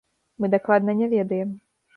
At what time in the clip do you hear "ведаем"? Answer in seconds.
1.15-1.57